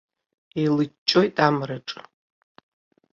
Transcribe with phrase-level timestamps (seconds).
[0.61, 1.99] Еилҷҷоит амраҿы.